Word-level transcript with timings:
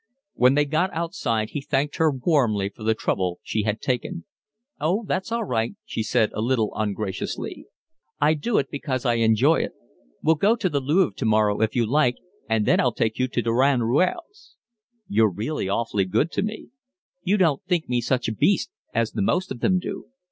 When 0.33 0.55
they 0.55 0.65
got 0.65 0.91
outside 0.93 1.51
he 1.51 1.61
thanked 1.61 1.97
her 1.97 2.09
warmly 2.09 2.69
for 2.69 2.81
the 2.81 2.95
trouble 2.95 3.39
she 3.43 3.61
had 3.61 3.79
taken. 3.81 4.25
"Oh, 4.79 5.05
that's 5.05 5.31
all 5.31 5.43
right," 5.43 5.75
she 5.85 6.01
said, 6.01 6.31
a 6.33 6.41
little 6.41 6.73
ungraciously. 6.75 7.67
"I 8.19 8.33
do 8.33 8.57
it 8.57 8.71
because 8.71 9.05
I 9.05 9.17
enjoy 9.21 9.59
it. 9.61 9.73
We'll 10.23 10.37
go 10.37 10.55
to 10.55 10.69
the 10.69 10.79
Louvre 10.79 11.13
tomorrow 11.15 11.61
if 11.61 11.75
you 11.75 11.85
like, 11.85 12.15
and 12.49 12.65
then 12.65 12.79
I'll 12.79 12.91
take 12.93 13.19
you 13.19 13.27
to 13.27 13.43
Durand 13.43 13.83
Ruel's." 13.83 14.55
"You're 15.07 15.29
really 15.29 15.69
awfully 15.69 16.05
good 16.05 16.31
to 16.31 16.41
me." 16.41 16.69
"You 17.21 17.37
don't 17.37 17.63
think 17.65 17.87
me 17.87 18.01
such 18.01 18.27
a 18.27 18.33
beast 18.33 18.71
as 18.95 19.11
the 19.11 19.21
most 19.21 19.51
of 19.51 19.59
them 19.59 19.77
do." 19.77 20.07